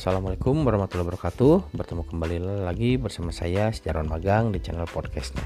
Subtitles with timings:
[0.00, 1.76] Assalamualaikum warahmatullahi wabarakatuh.
[1.76, 5.44] Bertemu kembali lagi bersama saya Sejarawan Magang di channel podcastnya.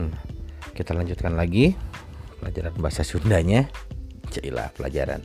[0.00, 0.16] Hmm,
[0.72, 1.76] Kita lanjutkan lagi
[2.40, 3.68] Pelajaran bahasa Sundanya.
[4.32, 5.20] Cailah pelajaran.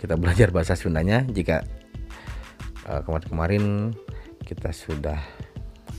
[0.00, 1.60] Kita belajar bahasa Sundanya Jika
[2.88, 3.92] uh, kemarin-kemarin
[4.48, 5.20] kita sudah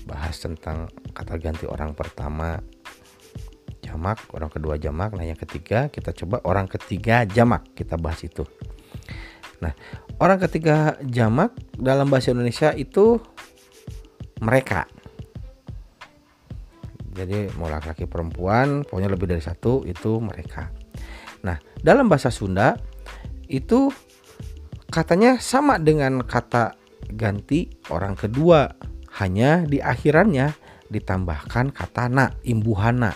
[0.10, 2.66] bahas tentang kata ganti orang pertama
[3.86, 8.42] jamak, orang kedua jamak, nah yang ketiga kita coba orang ketiga jamak, kita bahas itu.
[9.62, 9.76] Nah,
[10.20, 13.20] orang ketiga jamak dalam bahasa Indonesia itu
[14.44, 14.88] mereka.
[17.16, 20.72] Jadi mau laki-laki perempuan, pokoknya lebih dari satu itu mereka.
[21.44, 22.80] Nah, dalam bahasa Sunda
[23.52, 23.92] itu
[24.88, 26.80] katanya sama dengan kata
[27.12, 28.72] ganti orang kedua,
[29.20, 30.56] hanya di akhirannya
[30.88, 33.12] ditambahkan kata na, imbuhana.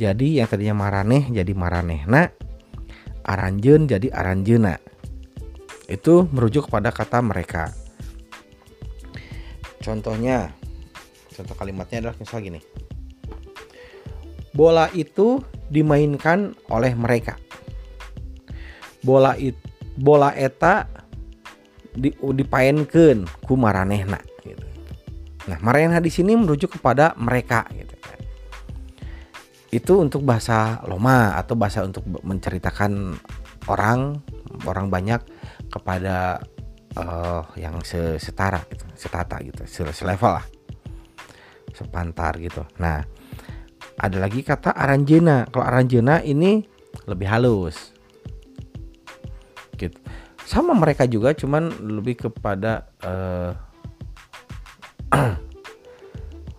[0.00, 2.32] Jadi yang tadinya maraneh jadi maranehna,
[3.28, 4.80] aranjen jadi aranjena
[5.90, 7.74] itu merujuk kepada kata mereka.
[9.82, 10.54] Contohnya,
[11.34, 12.62] contoh kalimatnya adalah misal gini.
[14.54, 17.34] Bola itu dimainkan oleh mereka.
[19.02, 19.58] Bola it,
[19.98, 20.86] bola eta
[21.96, 24.66] di, dipainkan ku maranehna gitu.
[25.50, 27.96] Nah, maranehna di sini merujuk kepada mereka gitu.
[29.70, 33.14] Itu untuk bahasa loma atau bahasa untuk menceritakan
[33.70, 34.18] orang
[34.66, 35.22] orang banyak
[35.70, 36.42] kepada
[36.98, 37.78] uh, yang
[38.18, 39.62] setara gitu, setata gitu,
[39.94, 40.46] selevel lah,
[41.70, 42.66] sepantar gitu.
[42.82, 43.06] Nah,
[44.00, 45.46] ada lagi kata aranjena.
[45.48, 46.66] Kalau aranjena ini
[47.06, 47.94] lebih halus,
[49.78, 49.96] gitu.
[50.42, 53.54] Sama mereka juga, cuman lebih kepada uh,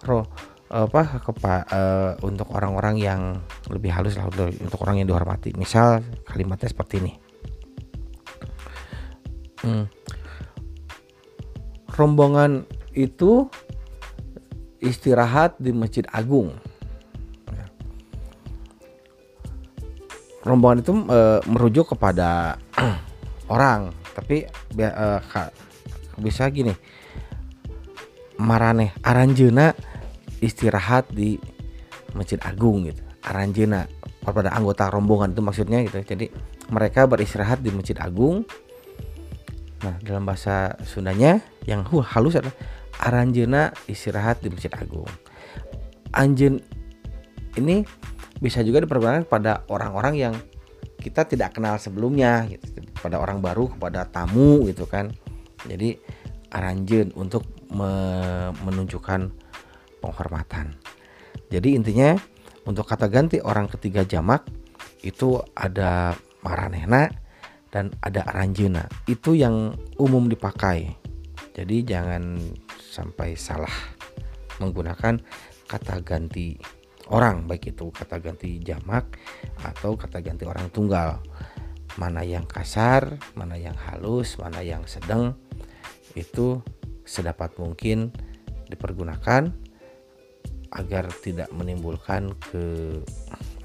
[0.08, 0.25] roh
[0.72, 3.22] apa kepa, uh, untuk orang-orang yang
[3.68, 5.52] lebih halus lah untuk orang yang dihormati.
[5.59, 7.31] Misal kalimatnya seperti ini.
[9.62, 9.86] Hmm.
[11.92, 12.66] Rombongan
[12.98, 13.46] itu
[14.81, 16.58] istirahat di Masjid Agung.
[17.53, 17.66] Ya.
[20.41, 22.58] Rombongan itu e, merujuk kepada
[23.53, 25.08] orang, tapi e,
[26.18, 26.74] bisa gini.
[28.41, 29.78] Marane Aranjena
[30.41, 31.38] istirahat di
[32.18, 33.06] Masjid Agung gitu.
[33.22, 33.86] Aranjena
[34.25, 36.02] kepada anggota rombongan itu maksudnya gitu.
[36.02, 36.34] Jadi
[36.74, 38.41] mereka beristirahat di Masjid Agung
[39.81, 42.53] Nah, dalam bahasa Sundanya yang halus adalah
[43.02, 45.09] aranjena istirahat di Masjid Agung.
[46.14, 46.62] Anjen
[47.58, 47.81] ini
[48.38, 50.36] bisa juga dipergunakan pada orang-orang yang
[51.02, 55.09] kita tidak kenal sebelumnya gitu, pada orang baru, kepada tamu gitu kan.
[55.66, 55.98] Jadi
[56.53, 57.90] aranjen untuk me
[58.62, 59.34] menunjukkan
[60.03, 60.78] penghormatan.
[61.50, 62.13] Jadi intinya
[62.69, 64.46] untuk kata ganti orang ketiga jamak
[65.02, 66.13] itu ada
[66.46, 67.09] maranehna
[67.72, 70.92] dan ada aranjena itu yang umum dipakai.
[71.52, 72.40] Jadi jangan
[72.78, 73.72] sampai salah
[74.59, 75.20] menggunakan
[75.68, 76.60] kata ganti
[77.12, 79.18] orang baik itu kata ganti jamak
[79.64, 81.24] atau kata ganti orang tunggal.
[82.00, 85.36] Mana yang kasar mana yang halus mana yang sedang
[86.16, 86.64] itu
[87.04, 88.16] sedapat mungkin
[88.72, 89.52] dipergunakan
[90.72, 92.64] agar tidak menimbulkan ke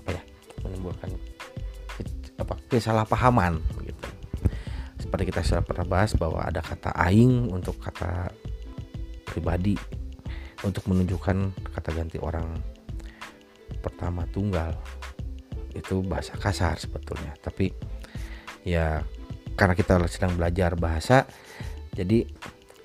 [0.02, 0.22] apa ya
[0.66, 1.14] menimbulkan
[2.36, 4.08] apa kesalahpahaman gitu.
[5.00, 8.32] Seperti kita sudah pernah bahas bahwa ada kata aing untuk kata
[9.28, 9.76] pribadi
[10.64, 12.56] untuk menunjukkan kata ganti orang
[13.84, 14.72] pertama tunggal
[15.76, 17.70] itu bahasa kasar sebetulnya tapi
[18.64, 19.04] ya
[19.54, 21.28] karena kita sedang belajar bahasa
[21.92, 22.24] jadi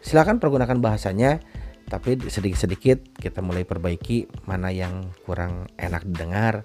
[0.03, 1.39] silakan pergunakan bahasanya
[1.87, 6.63] tapi sedikit-sedikit kita mulai perbaiki mana yang kurang enak didengar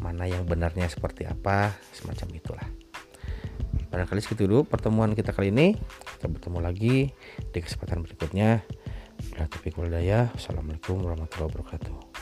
[0.00, 2.68] mana yang benarnya seperti apa semacam itulah.
[3.92, 5.76] Barangkali segitu dulu pertemuan kita kali ini.
[6.16, 7.08] Kita bertemu lagi
[7.52, 8.60] di kesempatan berikutnya.
[9.32, 9.76] Bila topik
[10.36, 12.15] Assalamualaikum warahmatullahi wabarakatuh